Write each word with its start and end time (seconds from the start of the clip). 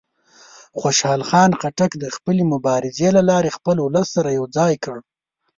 خوشحال 0.79 1.21
خان 1.29 1.51
خټک 1.59 1.91
د 2.03 2.05
خپلې 2.15 2.43
مبارزې 2.53 3.09
له 3.17 3.21
لارې 3.29 3.55
خپل 3.57 3.75
ولس 3.81 4.07
سره 4.15 4.29
یو 4.37 4.45
ځای 4.57 4.73
کړ. 4.83 4.97